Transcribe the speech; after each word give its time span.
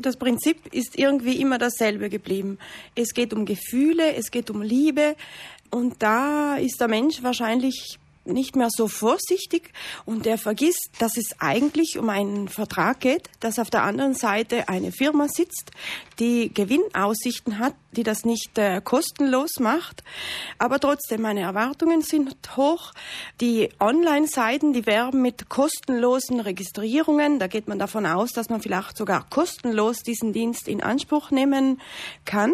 das 0.00 0.16
Prinzip 0.16 0.72
ist 0.72 0.98
irgendwie 0.98 1.40
immer 1.40 1.58
dasselbe 1.58 2.08
geblieben. 2.08 2.58
Es 2.94 3.14
geht 3.14 3.32
um 3.32 3.44
Gefühle, 3.44 4.14
es 4.16 4.30
geht 4.30 4.50
um 4.50 4.62
Liebe 4.62 5.14
und 5.70 6.02
da 6.02 6.56
ist 6.56 6.80
der 6.80 6.88
Mensch 6.88 7.22
wahrscheinlich 7.22 7.99
nicht 8.24 8.56
mehr 8.56 8.68
so 8.70 8.88
vorsichtig 8.88 9.72
und 10.04 10.26
er 10.26 10.38
vergisst, 10.38 10.90
dass 10.98 11.16
es 11.16 11.36
eigentlich 11.38 11.98
um 11.98 12.10
einen 12.10 12.48
Vertrag 12.48 13.00
geht, 13.00 13.28
dass 13.40 13.58
auf 13.58 13.70
der 13.70 13.82
anderen 13.82 14.14
Seite 14.14 14.68
eine 14.68 14.92
Firma 14.92 15.26
sitzt, 15.28 15.70
die 16.18 16.52
Gewinnaussichten 16.52 17.58
hat, 17.58 17.74
die 17.92 18.02
das 18.02 18.24
nicht 18.24 18.56
äh, 18.58 18.80
kostenlos 18.82 19.58
macht. 19.58 20.04
Aber 20.58 20.78
trotzdem, 20.78 21.22
meine 21.22 21.40
Erwartungen 21.40 22.02
sind 22.02 22.36
hoch. 22.56 22.92
Die 23.40 23.70
Online-Seiten, 23.80 24.72
die 24.72 24.86
werben 24.86 25.22
mit 25.22 25.48
kostenlosen 25.48 26.40
Registrierungen. 26.40 27.38
Da 27.38 27.46
geht 27.46 27.68
man 27.68 27.78
davon 27.78 28.06
aus, 28.06 28.30
dass 28.30 28.48
man 28.48 28.60
vielleicht 28.60 28.96
sogar 28.96 29.28
kostenlos 29.28 29.98
diesen 29.98 30.32
Dienst 30.32 30.68
in 30.68 30.82
Anspruch 30.82 31.30
nehmen 31.30 31.80
kann 32.24 32.52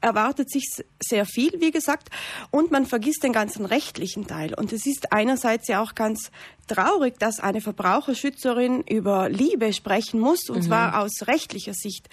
erwartet 0.00 0.50
sich 0.50 0.64
sehr 1.00 1.26
viel, 1.26 1.60
wie 1.60 1.70
gesagt, 1.70 2.08
und 2.50 2.70
man 2.70 2.86
vergisst 2.86 3.22
den 3.22 3.32
ganzen 3.32 3.64
rechtlichen 3.64 4.26
Teil. 4.26 4.54
Und 4.54 4.72
es 4.72 4.86
ist 4.86 5.12
einerseits 5.12 5.68
ja 5.68 5.82
auch 5.82 5.94
ganz 5.94 6.30
traurig, 6.68 7.18
dass 7.18 7.40
eine 7.40 7.60
Verbraucherschützerin 7.60 8.82
über 8.82 9.28
Liebe 9.28 9.72
sprechen 9.72 10.20
muss, 10.20 10.48
und 10.48 10.58
mhm. 10.58 10.62
zwar 10.62 11.02
aus 11.02 11.26
rechtlicher 11.26 11.74
Sicht. 11.74 12.08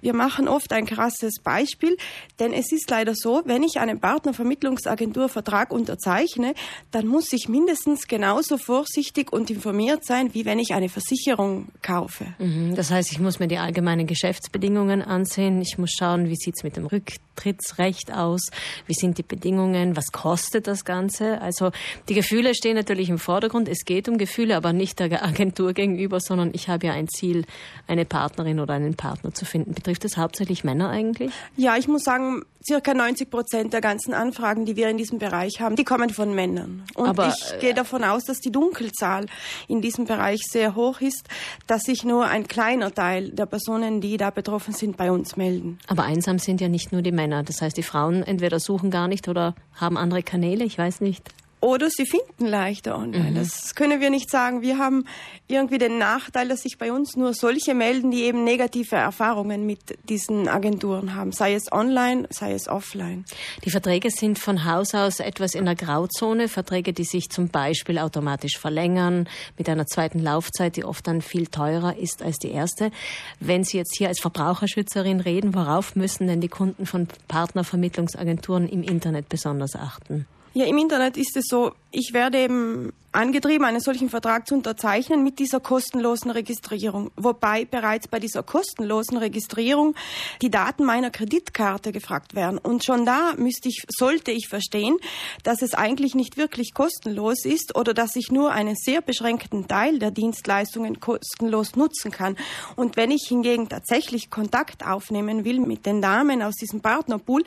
Wir 0.00 0.14
machen 0.14 0.48
oft 0.48 0.72
ein 0.72 0.86
krasses 0.86 1.40
Beispiel, 1.40 1.96
denn 2.38 2.52
es 2.52 2.72
ist 2.72 2.90
leider 2.90 3.14
so, 3.14 3.42
wenn 3.44 3.62
ich 3.62 3.78
einen 3.78 4.00
Partnervermittlungsagenturvertrag 4.00 5.72
unterzeichne, 5.72 6.54
dann 6.90 7.06
muss 7.06 7.32
ich 7.32 7.48
mindestens 7.48 8.06
genauso 8.06 8.58
vorsichtig 8.58 9.32
und 9.32 9.50
informiert 9.50 10.04
sein, 10.04 10.34
wie 10.34 10.44
wenn 10.44 10.58
ich 10.58 10.74
eine 10.74 10.88
Versicherung 10.88 11.68
kaufe. 11.82 12.26
Mhm. 12.38 12.74
Das 12.74 12.90
heißt, 12.90 13.12
ich 13.12 13.20
muss 13.20 13.38
mir 13.38 13.48
die 13.48 13.58
allgemeinen 13.58 14.06
Geschäftsbedingungen 14.06 15.02
ansehen, 15.02 15.60
ich 15.60 15.78
muss 15.78 15.92
schauen, 15.92 16.28
wie 16.28 16.36
sieht 16.36 16.56
es 16.56 16.62
mit 16.62 16.76
dem 16.76 16.86
Rücktrittsrecht 16.86 18.12
aus, 18.12 18.50
wie 18.86 18.94
sind 18.94 19.18
die 19.18 19.22
Bedingungen, 19.22 19.96
was 19.96 20.12
kostet 20.12 20.66
das 20.66 20.84
Ganze. 20.84 21.40
Also 21.40 21.70
die 22.08 22.14
Gefühle 22.14 22.54
stehen 22.54 22.76
natürlich 22.76 23.08
im 23.08 23.18
Vordergrund. 23.18 23.68
Es 23.68 23.84
geht 23.84 23.99
geht 24.00 24.08
um 24.08 24.16
Gefühle, 24.16 24.56
aber 24.56 24.72
nicht 24.72 24.98
der 24.98 25.22
Agentur 25.22 25.74
gegenüber, 25.74 26.20
sondern 26.20 26.52
ich 26.54 26.70
habe 26.70 26.86
ja 26.86 26.94
ein 26.94 27.06
Ziel, 27.06 27.44
eine 27.86 28.06
Partnerin 28.06 28.58
oder 28.58 28.72
einen 28.72 28.94
Partner 28.94 29.34
zu 29.34 29.44
finden. 29.44 29.74
Betrifft 29.74 30.04
das 30.04 30.16
hauptsächlich 30.16 30.64
Männer 30.64 30.88
eigentlich? 30.88 31.30
Ja, 31.58 31.76
ich 31.76 31.86
muss 31.86 32.04
sagen, 32.04 32.42
circa 32.66 32.94
90 32.94 33.28
Prozent 33.28 33.74
der 33.74 33.82
ganzen 33.82 34.14
Anfragen, 34.14 34.64
die 34.64 34.76
wir 34.76 34.88
in 34.88 34.96
diesem 34.96 35.18
Bereich 35.18 35.60
haben, 35.60 35.76
die 35.76 35.84
kommen 35.84 36.08
von 36.08 36.34
Männern. 36.34 36.84
Und 36.94 37.10
aber, 37.10 37.28
ich 37.28 37.60
gehe 37.60 37.74
davon 37.74 38.02
aus, 38.02 38.24
dass 38.24 38.38
die 38.38 38.50
Dunkelzahl 38.50 39.26
in 39.68 39.82
diesem 39.82 40.06
Bereich 40.06 40.40
sehr 40.50 40.74
hoch 40.74 41.02
ist, 41.02 41.28
dass 41.66 41.82
sich 41.82 42.02
nur 42.02 42.24
ein 42.24 42.48
kleiner 42.48 42.94
Teil 42.94 43.32
der 43.32 43.44
Personen, 43.44 44.00
die 44.00 44.16
da 44.16 44.30
betroffen 44.30 44.72
sind, 44.72 44.96
bei 44.96 45.12
uns 45.12 45.36
melden. 45.36 45.78
Aber 45.88 46.04
einsam 46.04 46.38
sind 46.38 46.62
ja 46.62 46.68
nicht 46.70 46.90
nur 46.90 47.02
die 47.02 47.12
Männer. 47.12 47.42
Das 47.42 47.60
heißt, 47.60 47.76
die 47.76 47.82
Frauen 47.82 48.22
entweder 48.22 48.60
suchen 48.60 48.90
gar 48.90 49.08
nicht 49.08 49.28
oder 49.28 49.54
haben 49.74 49.98
andere 49.98 50.22
Kanäle, 50.22 50.64
ich 50.64 50.78
weiß 50.78 51.02
nicht. 51.02 51.28
Oder 51.60 51.90
sie 51.90 52.06
finden 52.06 52.46
leichter 52.46 52.96
online. 52.96 53.32
Mhm. 53.32 53.34
Das 53.34 53.74
können 53.74 54.00
wir 54.00 54.08
nicht 54.08 54.30
sagen. 54.30 54.62
Wir 54.62 54.78
haben 54.78 55.04
irgendwie 55.46 55.76
den 55.76 55.98
Nachteil, 55.98 56.48
dass 56.48 56.62
sich 56.62 56.78
bei 56.78 56.90
uns 56.90 57.16
nur 57.16 57.34
solche 57.34 57.74
melden, 57.74 58.10
die 58.10 58.22
eben 58.22 58.44
negative 58.44 58.96
Erfahrungen 58.96 59.66
mit 59.66 59.98
diesen 60.08 60.48
Agenturen 60.48 61.14
haben, 61.14 61.32
sei 61.32 61.54
es 61.54 61.70
online, 61.70 62.26
sei 62.30 62.52
es 62.52 62.66
offline. 62.66 63.26
Die 63.64 63.70
Verträge 63.70 64.10
sind 64.10 64.38
von 64.38 64.64
Haus 64.64 64.94
aus 64.94 65.20
etwas 65.20 65.54
in 65.54 65.66
der 65.66 65.74
Grauzone. 65.74 66.48
Verträge, 66.48 66.94
die 66.94 67.04
sich 67.04 67.28
zum 67.28 67.48
Beispiel 67.48 67.98
automatisch 67.98 68.58
verlängern, 68.58 69.28
mit 69.58 69.68
einer 69.68 69.86
zweiten 69.86 70.20
Laufzeit, 70.20 70.76
die 70.76 70.84
oft 70.84 71.06
dann 71.06 71.20
viel 71.20 71.46
teurer 71.46 71.96
ist 71.96 72.22
als 72.22 72.38
die 72.38 72.52
erste. 72.52 72.90
Wenn 73.38 73.64
Sie 73.64 73.76
jetzt 73.76 73.96
hier 73.98 74.08
als 74.08 74.20
Verbraucherschützerin 74.20 75.20
reden, 75.20 75.54
worauf 75.54 75.94
müssen 75.94 76.26
denn 76.26 76.40
die 76.40 76.48
Kunden 76.48 76.86
von 76.86 77.06
Partnervermittlungsagenturen 77.28 78.66
im 78.66 78.82
Internet 78.82 79.28
besonders 79.28 79.76
achten? 79.76 80.26
Ja, 80.52 80.66
im 80.66 80.78
Internet 80.78 81.16
ist 81.16 81.36
es 81.36 81.44
so, 81.48 81.72
ich 81.90 82.12
werde 82.12 82.38
eben 82.38 82.92
angetrieben, 83.12 83.64
einen 83.64 83.80
solchen 83.80 84.08
Vertrag 84.08 84.46
zu 84.46 84.54
unterzeichnen 84.54 85.24
mit 85.24 85.38
dieser 85.38 85.58
kostenlosen 85.58 86.30
Registrierung. 86.30 87.10
Wobei 87.16 87.64
bereits 87.64 88.08
bei 88.08 88.20
dieser 88.20 88.42
kostenlosen 88.42 89.16
Registrierung 89.16 89.94
die 90.42 90.50
Daten 90.50 90.84
meiner 90.84 91.10
Kreditkarte 91.10 91.90
gefragt 91.92 92.34
werden. 92.34 92.58
Und 92.58 92.84
schon 92.84 93.04
da 93.04 93.34
müsste 93.36 93.68
ich, 93.68 93.84
sollte 93.88 94.30
ich 94.30 94.48
verstehen, 94.48 94.96
dass 95.42 95.62
es 95.62 95.74
eigentlich 95.74 96.14
nicht 96.14 96.36
wirklich 96.36 96.72
kostenlos 96.72 97.44
ist 97.44 97.76
oder 97.76 97.94
dass 97.94 98.14
ich 98.14 98.30
nur 98.30 98.52
einen 98.52 98.76
sehr 98.76 99.00
beschränkten 99.00 99.66
Teil 99.66 99.98
der 99.98 100.12
Dienstleistungen 100.12 101.00
kostenlos 101.00 101.74
nutzen 101.74 102.12
kann. 102.12 102.36
Und 102.76 102.96
wenn 102.96 103.10
ich 103.10 103.26
hingegen 103.28 103.68
tatsächlich 103.68 104.30
Kontakt 104.30 104.86
aufnehmen 104.86 105.44
will 105.44 105.58
mit 105.60 105.84
den 105.84 106.00
Damen 106.00 106.42
aus 106.42 106.54
diesem 106.54 106.80
Partnerpool, 106.80 107.44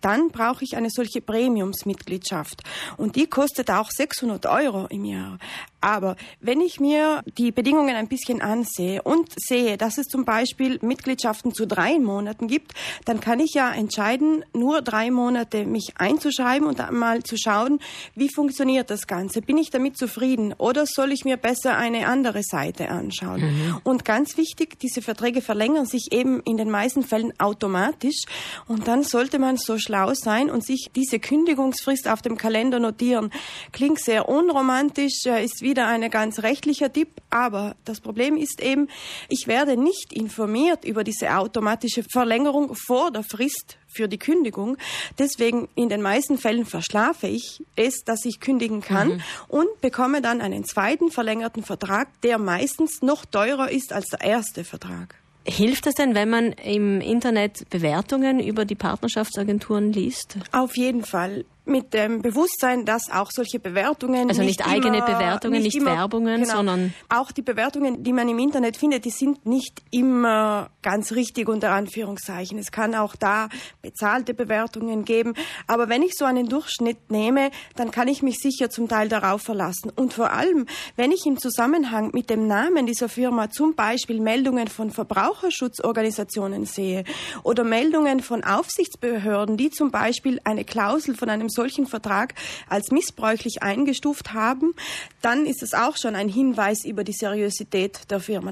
dann 0.00 0.28
brauche 0.28 0.62
ich 0.62 0.76
eine 0.76 0.90
solche 0.90 1.20
Premiumsmitgliedschaft. 1.20 2.62
Und 2.96 3.16
die 3.16 3.26
kostet 3.26 3.70
auch 3.70 3.90
600 3.90 4.46
Euro 4.46 4.86
im 4.86 5.04
miał, 5.06 5.36
Aber 5.80 6.16
wenn 6.40 6.60
ich 6.60 6.80
mir 6.80 7.22
die 7.38 7.52
Bedingungen 7.52 7.94
ein 7.94 8.08
bisschen 8.08 8.40
ansehe 8.40 9.02
und 9.02 9.28
sehe, 9.36 9.76
dass 9.76 9.98
es 9.98 10.06
zum 10.06 10.24
Beispiel 10.24 10.78
Mitgliedschaften 10.82 11.54
zu 11.54 11.66
drei 11.66 11.98
Monaten 11.98 12.48
gibt, 12.48 12.72
dann 13.04 13.20
kann 13.20 13.40
ich 13.40 13.54
ja 13.54 13.72
entscheiden, 13.72 14.44
nur 14.52 14.82
drei 14.82 15.10
Monate 15.10 15.64
mich 15.66 15.94
einzuschreiben 15.96 16.66
und 16.66 16.80
einmal 16.80 17.22
zu 17.22 17.36
schauen, 17.36 17.78
wie 18.14 18.28
funktioniert 18.28 18.90
das 18.90 19.06
Ganze. 19.06 19.42
Bin 19.42 19.58
ich 19.58 19.70
damit 19.70 19.96
zufrieden 19.96 20.54
oder 20.58 20.86
soll 20.86 21.12
ich 21.12 21.24
mir 21.24 21.36
besser 21.36 21.76
eine 21.76 22.06
andere 22.06 22.42
Seite 22.42 22.88
anschauen? 22.88 23.40
Mhm. 23.40 23.80
Und 23.84 24.04
ganz 24.04 24.36
wichtig, 24.36 24.78
diese 24.80 25.02
Verträge 25.02 25.42
verlängern 25.42 25.86
sich 25.86 26.12
eben 26.12 26.40
in 26.40 26.56
den 26.56 26.70
meisten 26.70 27.02
Fällen 27.02 27.32
automatisch 27.38 28.24
und 28.66 28.88
dann 28.88 29.02
sollte 29.02 29.38
man 29.38 29.56
so 29.56 29.78
schlau 29.78 30.14
sein 30.14 30.50
und 30.50 30.64
sich 30.64 30.90
diese 30.94 31.18
Kündigungsfrist 31.18 32.08
auf 32.08 32.22
dem 32.22 32.36
Kalender 32.36 32.78
notieren. 32.78 33.30
Klingt 33.72 34.00
sehr 34.00 34.28
unromantisch, 34.28 35.26
äh, 35.26 35.44
ist 35.44 35.62
wieder 35.66 35.88
ein 35.88 36.08
ganz 36.10 36.42
rechtlicher 36.44 36.92
Tipp, 36.92 37.08
aber 37.28 37.74
das 37.84 38.00
Problem 38.00 38.36
ist 38.36 38.62
eben, 38.62 38.88
ich 39.28 39.48
werde 39.48 39.76
nicht 39.76 40.12
informiert 40.12 40.84
über 40.84 41.02
diese 41.02 41.36
automatische 41.36 42.04
Verlängerung 42.04 42.76
vor 42.76 43.10
der 43.10 43.24
Frist 43.24 43.76
für 43.88 44.06
die 44.06 44.18
Kündigung. 44.18 44.76
Deswegen 45.18 45.68
in 45.74 45.88
den 45.88 46.02
meisten 46.02 46.38
Fällen 46.38 46.66
verschlafe 46.66 47.26
ich 47.26 47.64
es, 47.74 48.04
dass 48.04 48.24
ich 48.24 48.38
kündigen 48.38 48.80
kann 48.80 49.08
mhm. 49.08 49.22
und 49.48 49.80
bekomme 49.80 50.22
dann 50.22 50.40
einen 50.40 50.64
zweiten 50.64 51.10
verlängerten 51.10 51.64
Vertrag, 51.64 52.08
der 52.20 52.38
meistens 52.38 53.02
noch 53.02 53.24
teurer 53.24 53.70
ist 53.70 53.92
als 53.92 54.06
der 54.06 54.20
erste 54.20 54.62
Vertrag. 54.62 55.16
Hilft 55.48 55.86
es 55.86 55.94
denn, 55.94 56.14
wenn 56.14 56.28
man 56.28 56.52
im 56.52 57.00
Internet 57.00 57.68
Bewertungen 57.70 58.40
über 58.40 58.64
die 58.64 58.74
Partnerschaftsagenturen 58.74 59.92
liest? 59.92 60.38
Auf 60.52 60.76
jeden 60.76 61.04
Fall 61.04 61.44
mit 61.66 61.94
dem 61.94 62.22
Bewusstsein, 62.22 62.84
dass 62.84 63.10
auch 63.10 63.30
solche 63.30 63.58
Bewertungen 63.58 64.28
also 64.28 64.42
nicht, 64.42 64.60
nicht 64.60 64.68
eigene 64.68 64.98
immer, 64.98 65.06
Bewertungen, 65.06 65.62
nicht, 65.62 65.74
nicht 65.74 65.76
immer, 65.76 65.96
Werbungen, 65.96 66.42
genau, 66.42 66.56
sondern 66.56 66.94
auch 67.08 67.32
die 67.32 67.42
Bewertungen, 67.42 68.02
die 68.02 68.12
man 68.12 68.28
im 68.28 68.38
Internet 68.38 68.76
findet, 68.76 69.04
die 69.04 69.10
sind 69.10 69.46
nicht 69.46 69.82
immer 69.90 70.70
ganz 70.82 71.12
richtig 71.12 71.48
unter 71.48 71.72
Anführungszeichen. 71.72 72.58
Es 72.58 72.70
kann 72.70 72.94
auch 72.94 73.16
da 73.16 73.48
bezahlte 73.82 74.34
Bewertungen 74.34 75.04
geben, 75.04 75.34
aber 75.66 75.88
wenn 75.88 76.02
ich 76.02 76.12
so 76.14 76.24
einen 76.24 76.48
Durchschnitt 76.48 77.10
nehme, 77.10 77.50
dann 77.74 77.90
kann 77.90 78.08
ich 78.08 78.22
mich 78.22 78.38
sicher 78.38 78.70
zum 78.70 78.88
Teil 78.88 79.08
darauf 79.08 79.42
verlassen. 79.42 79.90
Und 79.94 80.14
vor 80.14 80.32
allem, 80.32 80.66
wenn 80.96 81.10
ich 81.10 81.26
im 81.26 81.38
Zusammenhang 81.38 82.10
mit 82.12 82.30
dem 82.30 82.46
Namen 82.46 82.86
dieser 82.86 83.08
Firma 83.08 83.50
zum 83.50 83.74
Beispiel 83.74 84.20
Meldungen 84.20 84.68
von 84.68 84.90
Verbraucherschutzorganisationen 84.90 86.64
sehe 86.64 87.04
oder 87.42 87.64
Meldungen 87.64 88.20
von 88.20 88.44
Aufsichtsbehörden, 88.44 89.56
die 89.56 89.70
zum 89.70 89.90
Beispiel 89.90 90.40
eine 90.44 90.64
Klausel 90.64 91.16
von 91.16 91.28
einem 91.28 91.48
solchen 91.56 91.88
Vertrag 91.88 92.34
als 92.68 92.92
missbräuchlich 92.92 93.64
eingestuft 93.64 94.32
haben, 94.32 94.74
dann 95.22 95.44
ist 95.46 95.64
es 95.64 95.74
auch 95.74 95.96
schon 95.96 96.14
ein 96.14 96.28
Hinweis 96.28 96.84
über 96.84 97.02
die 97.02 97.12
Seriosität 97.12 98.08
der 98.10 98.20
Firma. 98.20 98.44